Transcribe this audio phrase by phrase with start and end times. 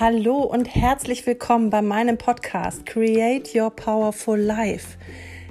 [0.00, 4.96] Hallo und herzlich willkommen bei meinem Podcast Create Your Powerful Life,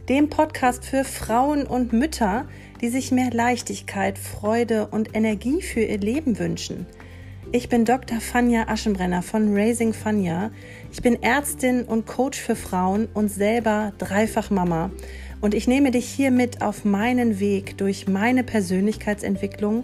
[0.08, 2.48] dem Podcast für Frauen und Mütter,
[2.80, 6.86] die sich mehr Leichtigkeit, Freude und Energie für ihr Leben wünschen.
[7.52, 8.22] Ich bin Dr.
[8.22, 10.52] Fanja Aschenbrenner von Raising Fanja.
[10.94, 14.92] Ich bin Ärztin und Coach für Frauen und selber dreifach Mama.
[15.42, 19.84] Und ich nehme dich hier mit auf meinen Weg durch meine Persönlichkeitsentwicklung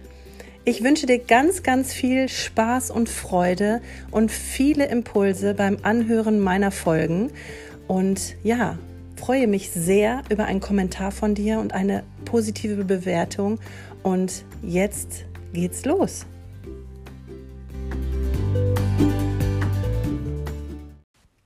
[0.63, 6.69] Ich wünsche dir ganz, ganz viel Spaß und Freude und viele Impulse beim Anhören meiner
[6.69, 7.31] Folgen.
[7.87, 8.77] Und ja,
[9.15, 13.59] freue mich sehr über einen Kommentar von dir und eine positive Bewertung.
[14.03, 16.27] Und jetzt geht's los.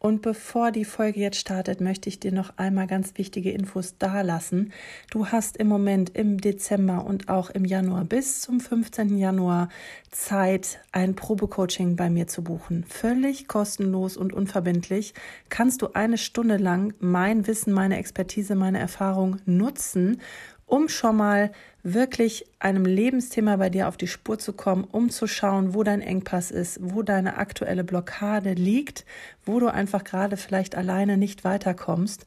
[0.05, 4.71] Und bevor die Folge jetzt startet, möchte ich dir noch einmal ganz wichtige Infos dalassen.
[5.09, 9.17] Du hast im Moment im Dezember und auch im Januar bis zum 15.
[9.17, 9.67] Januar
[10.11, 12.85] Zeit, ein Probecoaching bei mir zu buchen.
[12.87, 15.15] Völlig kostenlos und unverbindlich
[15.49, 20.21] kannst du eine Stunde lang mein Wissen, meine Expertise, meine Erfahrung nutzen
[20.65, 21.51] um schon mal
[21.83, 26.01] wirklich einem Lebensthema bei dir auf die Spur zu kommen, um zu schauen, wo dein
[26.01, 29.05] Engpass ist, wo deine aktuelle Blockade liegt,
[29.45, 32.25] wo du einfach gerade vielleicht alleine nicht weiterkommst.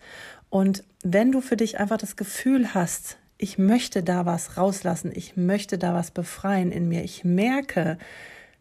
[0.51, 5.37] Und wenn du für dich einfach das Gefühl hast, ich möchte da was rauslassen, ich
[5.37, 7.99] möchte da was befreien in mir, ich merke,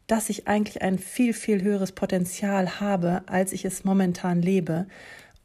[0.07, 4.87] dass ich eigentlich ein viel, viel höheres Potenzial habe, als ich es momentan lebe,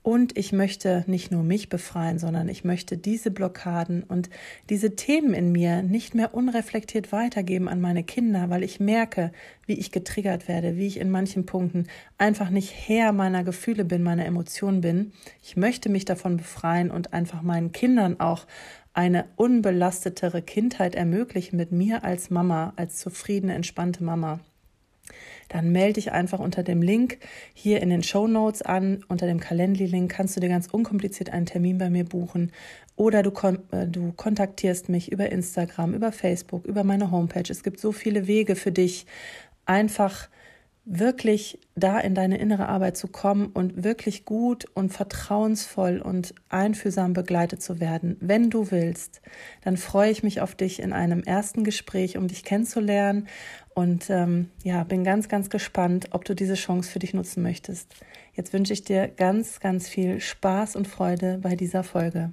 [0.02, 4.30] und ich möchte nicht nur mich befreien, sondern ich möchte diese Blockaden und
[4.68, 9.30] diese Themen in mir nicht mehr unreflektiert weitergeben an meine Kinder, weil ich merke,
[9.64, 11.86] wie ich getriggert werde, wie ich in manchen Punkten
[12.18, 15.12] einfach nicht Herr meiner Gefühle bin, meiner Emotionen bin.
[15.40, 18.46] Ich möchte mich davon befreien und einfach meinen Kindern auch
[18.94, 24.40] eine unbelastetere Kindheit ermöglichen mit mir als Mama, als zufriedene, entspannte Mama
[25.52, 27.18] dann melde dich einfach unter dem Link
[27.52, 29.04] hier in den Show Notes an.
[29.08, 32.52] Unter dem Calendly-Link kannst du dir ganz unkompliziert einen Termin bei mir buchen.
[32.96, 37.50] Oder du, kon äh, du kontaktierst mich über Instagram, über Facebook, über meine Homepage.
[37.50, 39.04] Es gibt so viele Wege für dich,
[39.66, 40.28] einfach
[40.84, 47.12] wirklich da in deine innere Arbeit zu kommen und wirklich gut und vertrauensvoll und einfühlsam
[47.12, 48.16] begleitet zu werden.
[48.20, 49.22] Wenn du willst,
[49.62, 53.28] dann freue ich mich auf dich in einem ersten Gespräch, um dich kennenzulernen.
[53.74, 57.94] Und ähm, ja, bin ganz, ganz gespannt, ob du diese Chance für dich nutzen möchtest.
[58.34, 62.32] Jetzt wünsche ich dir ganz, ganz viel Spaß und Freude bei dieser Folge.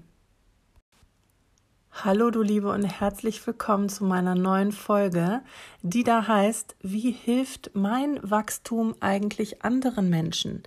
[1.92, 5.42] Hallo du Liebe und herzlich willkommen zu meiner neuen Folge,
[5.82, 10.64] die da heißt, wie hilft mein Wachstum eigentlich anderen Menschen?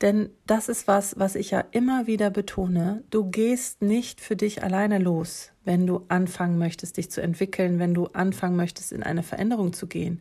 [0.00, 3.04] Denn das ist was, was ich ja immer wieder betone.
[3.10, 7.94] Du gehst nicht für dich alleine los, wenn du anfangen möchtest, dich zu entwickeln, wenn
[7.94, 10.20] du anfangen möchtest, in eine Veränderung zu gehen.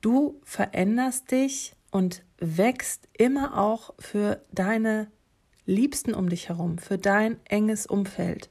[0.00, 5.08] Du veränderst dich und wächst immer auch für deine
[5.66, 8.48] Liebsten um dich herum, für dein enges Umfeld.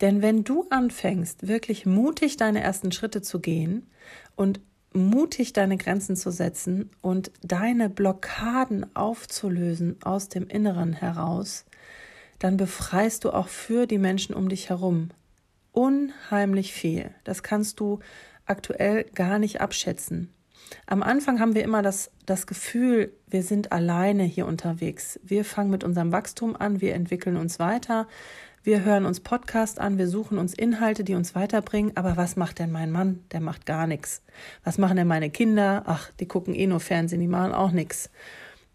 [0.00, 3.90] Denn wenn du anfängst, wirklich mutig deine ersten Schritte zu gehen
[4.36, 4.60] und
[4.92, 11.64] mutig deine Grenzen zu setzen und deine Blockaden aufzulösen aus dem Inneren heraus,
[12.38, 15.10] dann befreist du auch für die Menschen um dich herum
[15.72, 17.14] unheimlich viel.
[17.22, 18.00] Das kannst du
[18.46, 20.32] aktuell gar nicht abschätzen.
[20.86, 25.20] Am Anfang haben wir immer das, das Gefühl, wir sind alleine hier unterwegs.
[25.22, 28.08] Wir fangen mit unserem Wachstum an, wir entwickeln uns weiter,
[28.68, 31.92] wir hören uns Podcast an, wir suchen uns Inhalte, die uns weiterbringen.
[31.94, 33.24] Aber was macht denn mein Mann?
[33.32, 34.20] Der macht gar nichts.
[34.62, 35.84] Was machen denn meine Kinder?
[35.86, 38.10] Ach, die gucken eh nur Fernsehen, die machen auch nichts.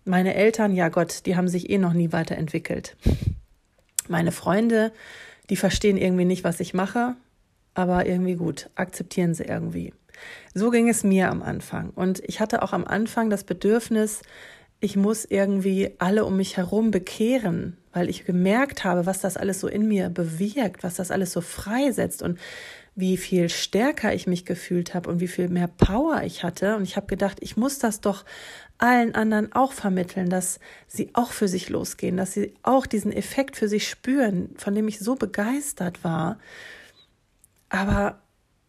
[0.03, 2.97] Meine Eltern, ja Gott, die haben sich eh noch nie weiterentwickelt.
[4.07, 4.91] Meine Freunde,
[5.51, 7.15] die verstehen irgendwie nicht, was ich mache,
[7.75, 9.93] aber irgendwie gut, akzeptieren sie irgendwie.
[10.55, 11.91] So ging es mir am Anfang.
[11.91, 14.23] Und ich hatte auch am Anfang das Bedürfnis,
[14.83, 19.61] ich muss irgendwie alle um mich herum bekehren, weil ich gemerkt habe, was das alles
[19.61, 22.37] so in mir bewirkt, was das alles so freisetzt und
[22.93, 26.75] wie viel stärker ich mich gefühlt habe und wie viel mehr Power ich hatte.
[26.75, 28.25] Und ich habe gedacht, ich muss das doch
[28.77, 33.55] allen anderen auch vermitteln, dass sie auch für sich losgehen, dass sie auch diesen Effekt
[33.55, 36.39] für sich spüren, von dem ich so begeistert war.
[37.69, 38.21] Aber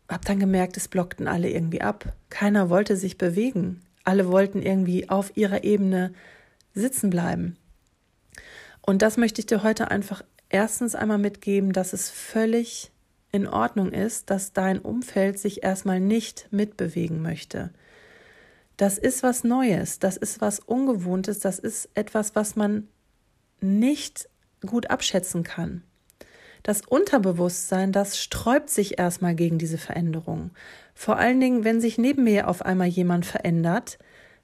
[0.09, 2.13] habe dann gemerkt, es blockten alle irgendwie ab.
[2.31, 3.81] Keiner wollte sich bewegen.
[4.05, 6.13] Alle wollten irgendwie auf ihrer Ebene
[6.75, 7.57] sitzen bleiben.
[8.83, 12.93] Und das möchte ich dir heute einfach erstens einmal mitgeben, dass es völlig
[13.33, 17.71] in Ordnung ist, dass dein Umfeld sich erstmal nicht mitbewegen möchte.
[18.77, 22.89] Das ist was Neues, das ist was Ungewohntes, das ist etwas, was man
[23.61, 24.29] nicht
[24.65, 25.83] gut abschätzen kann.
[26.63, 30.51] Das Unterbewusstsein, das sträubt sich erstmal gegen diese Veränderung.
[30.95, 33.99] Vor allen Dingen, wenn sich neben mir auf einmal jemand verändert,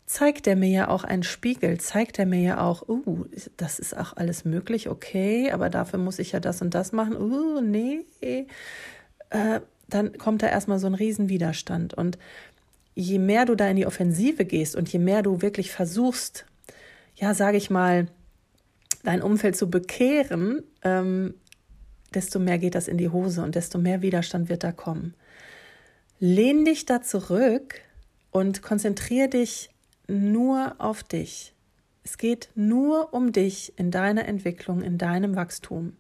[0.07, 3.27] zeigt er mir ja auch einen Spiegel, zeigt er mir ja auch, uh,
[3.57, 7.17] das ist auch alles möglich, okay, aber dafür muss ich ja das und das machen,
[7.17, 8.05] uh, nee,
[9.31, 11.95] äh, dann kommt da erstmal so ein Riesenwiderstand.
[11.95, 12.19] Und
[12.95, 16.47] je mehr du da in die Offensive gehst und je mehr du wirklich versuchst,
[17.15, 18.07] ja, sage ich mal,
[19.05, 21.35] dein Umfeld zu bekehren, ähm,
[22.15, 25.15] desto mehr geht das in die Hose und desto mehr Widerstand wird da kommen.
[26.23, 27.81] Lehn dich da zurück
[28.31, 29.71] und konzentriere dich
[30.07, 31.55] nur auf dich.
[32.05, 35.97] Es geht nur um dich in deiner Entwicklung, in deinem Wachstum.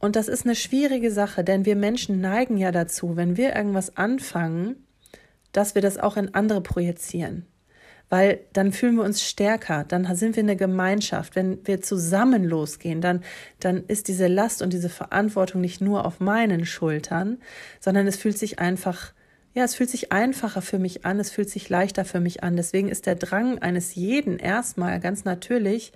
[0.00, 3.96] Und das ist eine schwierige Sache, denn wir Menschen neigen ja dazu, wenn wir irgendwas
[3.96, 4.84] anfangen,
[5.52, 7.46] dass wir das auch in andere projizieren
[8.10, 11.36] weil dann fühlen wir uns stärker, dann sind wir eine Gemeinschaft.
[11.36, 13.22] Wenn wir zusammen losgehen, dann,
[13.60, 17.38] dann ist diese Last und diese Verantwortung nicht nur auf meinen Schultern,
[17.78, 19.12] sondern es fühlt sich einfach,
[19.52, 22.56] ja, es fühlt sich einfacher für mich an, es fühlt sich leichter für mich an.
[22.56, 25.92] Deswegen ist der Drang eines jeden erstmal ganz natürlich,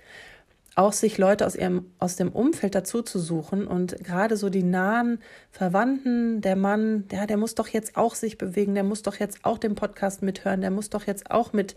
[0.75, 4.63] auch sich Leute aus ihrem aus dem Umfeld dazu zu suchen und gerade so die
[4.63, 5.19] nahen
[5.51, 9.39] Verwandten, der Mann, der der muss doch jetzt auch sich bewegen, der muss doch jetzt
[9.43, 11.75] auch den Podcast mithören, der muss doch jetzt auch mit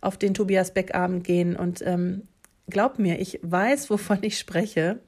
[0.00, 2.26] auf den Tobias Beck Abend gehen und ähm,
[2.68, 4.98] glaub mir, ich weiß, wovon ich spreche.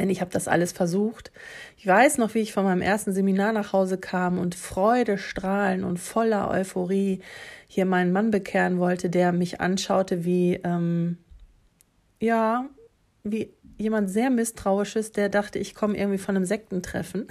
[0.00, 1.30] Denn ich habe das alles versucht.
[1.76, 5.84] Ich weiß noch, wie ich von meinem ersten Seminar nach Hause kam und Freude strahlen
[5.84, 7.20] und voller Euphorie
[7.68, 11.18] hier meinen Mann bekehren wollte, der mich anschaute wie ähm,
[12.18, 12.66] ja,
[13.24, 17.28] wie jemand sehr misstrauisches, der dachte, ich komme irgendwie von einem Sektentreffen,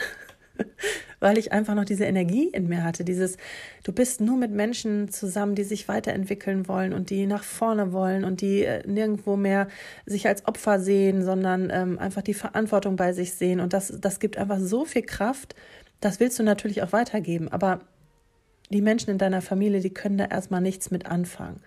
[1.20, 3.04] weil ich einfach noch diese Energie in mir hatte.
[3.04, 3.38] Dieses,
[3.84, 8.24] du bist nur mit Menschen zusammen, die sich weiterentwickeln wollen und die nach vorne wollen
[8.24, 9.68] und die äh, nirgendwo mehr
[10.06, 13.60] sich als Opfer sehen, sondern ähm, einfach die Verantwortung bei sich sehen.
[13.60, 15.56] Und das, das gibt einfach so viel Kraft.
[16.00, 17.50] Das willst du natürlich auch weitergeben.
[17.50, 17.82] Aber
[18.70, 21.62] die Menschen in deiner Familie, die können da erstmal nichts mit anfangen.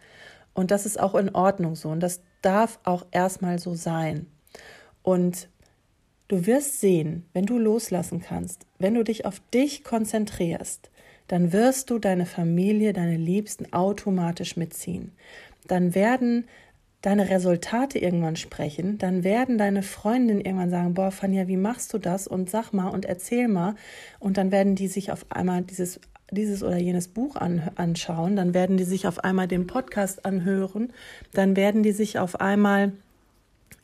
[0.55, 1.89] Und das ist auch in Ordnung so.
[1.89, 4.27] Und das darf auch erstmal so sein.
[5.03, 5.49] Und
[6.29, 10.91] du wirst sehen, wenn du loslassen kannst, wenn du dich auf dich konzentrierst,
[11.29, 15.13] dann wirst du deine Familie, deine Liebsten automatisch mitziehen.
[15.67, 16.47] Dann werden
[17.01, 21.99] deine Resultate irgendwann sprechen, dann werden deine Freundinnen irgendwann sagen, boah, Fania, wie machst du
[21.99, 22.29] das?
[22.29, 23.75] Und sag mal und erzähl mal.
[24.21, 26.01] Und dann werden die sich auf einmal dieses
[26.33, 30.93] dieses oder jenes Buch an, anschauen, dann werden die sich auf einmal den Podcast anhören,
[31.33, 32.93] dann werden die sich auf einmal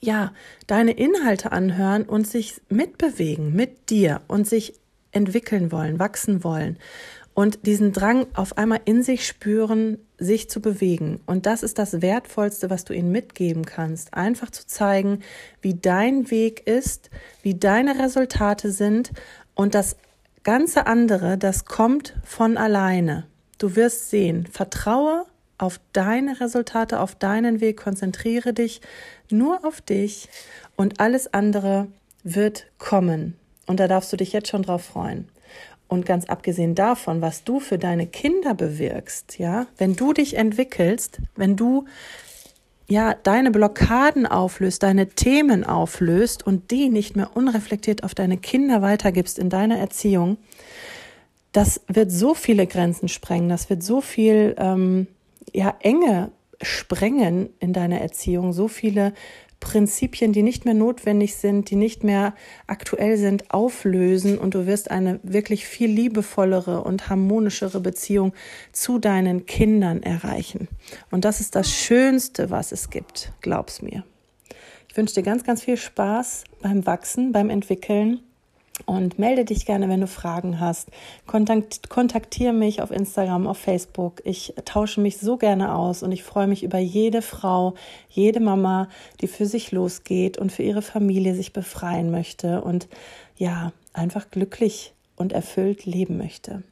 [0.00, 0.32] ja,
[0.66, 4.74] deine Inhalte anhören und sich mitbewegen mit dir und sich
[5.12, 6.78] entwickeln wollen, wachsen wollen
[7.38, 11.20] und diesen Drang auf einmal in sich spüren, sich zu bewegen.
[11.24, 14.12] Und das ist das Wertvollste, was du ihnen mitgeben kannst.
[14.12, 15.20] Einfach zu zeigen,
[15.60, 17.10] wie dein Weg ist,
[17.42, 19.12] wie deine Resultate sind
[19.54, 19.98] und das
[20.42, 23.28] ganze andere, das kommt von alleine.
[23.58, 25.24] Du wirst sehen, vertraue
[25.58, 28.80] auf deine Resultate, auf deinen Weg, konzentriere dich
[29.30, 30.28] nur auf dich
[30.76, 31.88] und alles andere
[32.22, 33.36] wird kommen.
[33.66, 35.28] Und da darfst du dich jetzt schon drauf freuen.
[35.88, 41.20] Und ganz abgesehen davon, was du für deine Kinder bewirkst, ja, wenn du dich entwickelst,
[41.34, 41.86] wenn du
[42.90, 48.80] ja, deine Blockaden auflöst, deine Themen auflöst und die nicht mehr unreflektiert auf deine Kinder
[48.80, 50.38] weitergibst in deiner Erziehung,
[51.52, 55.06] das wird so viele Grenzen sprengen, das wird so viel ähm,
[55.58, 56.30] ja, Enge
[56.62, 59.12] sprengen in deiner Erziehung, so viele
[59.58, 62.34] Prinzipien, die nicht mehr notwendig sind, die nicht mehr
[62.68, 68.34] aktuell sind, auflösen und du wirst eine wirklich viel liebevollere und harmonischere Beziehung
[68.70, 70.68] zu deinen Kindern erreichen.
[71.10, 74.04] Und das ist das Schönste, was es gibt, glaub's mir.
[74.88, 78.20] Ich wünsche dir ganz, ganz viel Spaß beim Wachsen, beim Entwickeln
[78.86, 80.90] und melde dich gerne, wenn du Fragen hast.
[81.26, 84.20] Kontakt, kontaktiere mich auf Instagram, auf Facebook.
[84.24, 87.74] Ich tausche mich so gerne aus und ich freue mich über jede Frau,
[88.08, 88.88] jede Mama,
[89.20, 92.88] die für sich losgeht und für ihre Familie sich befreien möchte und
[93.36, 96.62] ja, einfach glücklich und erfüllt leben möchte.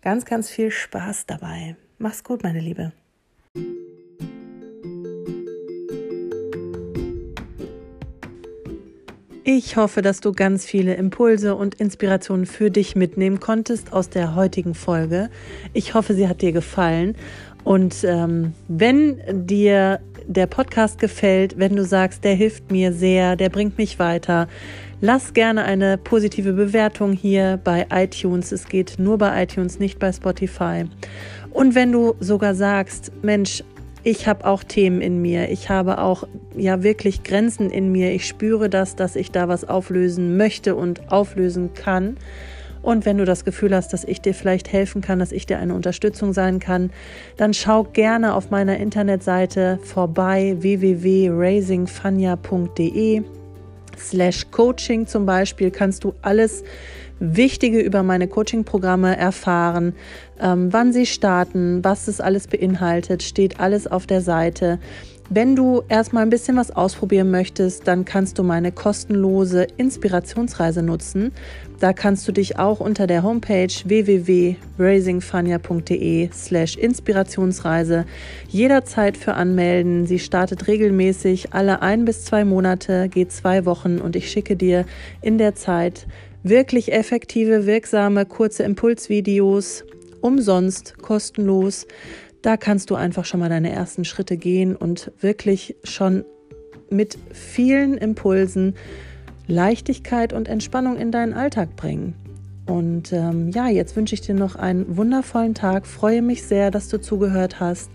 [0.00, 1.76] Ganz, ganz viel Spaß dabei.
[1.98, 2.92] Mach's gut, meine Liebe.
[9.44, 14.36] Ich hoffe, dass du ganz viele Impulse und Inspirationen für dich mitnehmen konntest aus der
[14.36, 15.30] heutigen Folge.
[15.72, 17.16] Ich hoffe, sie hat dir gefallen.
[17.64, 23.48] Und ähm, wenn dir der Podcast gefällt, wenn du sagst, der hilft mir sehr, der
[23.48, 24.46] bringt mich weiter,
[25.00, 28.52] lass gerne eine positive Bewertung hier bei iTunes.
[28.52, 30.84] Es geht nur bei iTunes, nicht bei Spotify.
[31.50, 33.64] Und wenn du sogar sagst, Mensch,
[34.04, 36.24] ich habe auch Themen in mir, ich habe auch
[36.56, 41.10] ja wirklich Grenzen in mir, ich spüre das, dass ich da was auflösen möchte und
[41.10, 42.16] auflösen kann,
[42.82, 45.58] und wenn du das Gefühl hast, dass ich dir vielleicht helfen kann, dass ich dir
[45.58, 46.90] eine Unterstützung sein kann,
[47.36, 53.22] dann schau gerne auf meiner Internetseite vorbei www.raisingfania.de
[54.02, 56.62] slash coaching zum Beispiel kannst du alles
[57.24, 59.94] Wichtige über meine Coaching-Programme erfahren,
[60.40, 64.80] ähm, wann sie starten, was es alles beinhaltet, steht alles auf der Seite.
[65.34, 71.32] Wenn du erstmal ein bisschen was ausprobieren möchtest, dann kannst du meine kostenlose Inspirationsreise nutzen.
[71.80, 78.04] Da kannst du dich auch unter der Homepage www.raisingfania.de slash Inspirationsreise
[78.48, 80.04] jederzeit für anmelden.
[80.04, 84.84] Sie startet regelmäßig alle ein bis zwei Monate, geht zwei Wochen und ich schicke dir
[85.22, 86.06] in der Zeit
[86.42, 89.84] wirklich effektive, wirksame, kurze Impulsvideos
[90.20, 91.86] umsonst, kostenlos
[92.42, 96.24] da kannst du einfach schon mal deine ersten Schritte gehen und wirklich schon
[96.90, 98.74] mit vielen Impulsen
[99.46, 102.14] Leichtigkeit und Entspannung in deinen Alltag bringen.
[102.66, 106.88] Und ähm, ja, jetzt wünsche ich dir noch einen wundervollen Tag, freue mich sehr, dass
[106.88, 107.90] du zugehört hast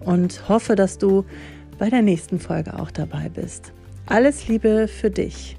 [0.00, 1.24] und hoffe, dass du
[1.78, 3.72] bei der nächsten Folge auch dabei bist.
[4.06, 5.56] Alles Liebe für dich.